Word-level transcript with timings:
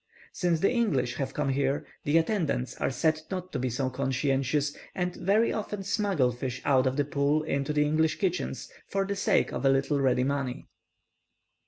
Since 0.33 0.61
the 0.61 0.71
English 0.71 1.17
have 1.17 1.35
come 1.35 1.49
here, 1.49 1.85
the 2.05 2.17
attendants 2.17 2.75
are 2.77 2.89
said 2.89 3.21
not 3.29 3.51
to 3.51 3.59
be 3.59 3.69
so 3.69 3.91
conscientious, 3.91 4.75
and 4.95 5.15
very 5.15 5.53
often 5.53 5.83
smuggle 5.83 6.31
fish 6.31 6.59
out 6.65 6.87
of 6.87 6.97
the 6.97 7.05
pool 7.05 7.43
into 7.43 7.71
the 7.71 7.85
English 7.85 8.17
kitchens, 8.17 8.67
for 8.87 9.05
the 9.05 9.15
sake 9.15 9.51
of 9.51 9.63
a 9.63 9.69
little 9.69 9.99
ready 10.01 10.23
money. 10.23 10.65